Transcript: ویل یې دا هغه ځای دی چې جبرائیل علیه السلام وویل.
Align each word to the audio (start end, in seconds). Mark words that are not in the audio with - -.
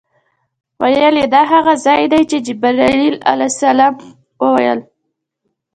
ویل 0.81 1.15
یې 1.21 1.27
دا 1.35 1.41
هغه 1.53 1.73
ځای 1.85 2.01
دی 2.11 2.21
چې 2.29 2.37
جبرائیل 2.47 3.15
علیه 3.31 3.49
السلام 3.51 3.93
وویل. 4.43 4.79